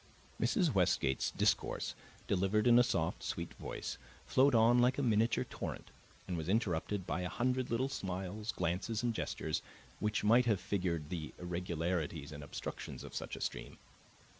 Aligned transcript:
Mrs. 0.41 0.73
Westgate's 0.73 1.29
discourse, 1.29 1.93
delivered 2.27 2.65
in 2.65 2.79
a 2.79 2.83
soft, 2.83 3.21
sweet 3.21 3.53
voice, 3.53 3.99
flowed 4.25 4.55
on 4.55 4.79
like 4.79 4.97
a 4.97 5.03
miniature 5.03 5.43
torrent, 5.43 5.91
and 6.27 6.35
was 6.35 6.49
interrupted 6.49 7.05
by 7.05 7.21
a 7.21 7.29
hundred 7.29 7.69
little 7.69 7.87
smiles, 7.87 8.51
glances, 8.51 9.03
and 9.03 9.13
gestures, 9.13 9.61
which 9.99 10.23
might 10.23 10.47
have 10.47 10.59
figured 10.59 11.09
the 11.11 11.33
irregularities 11.37 12.31
and 12.31 12.43
obstructions 12.43 13.03
of 13.03 13.13
such 13.13 13.35
a 13.35 13.41
stream. 13.41 13.77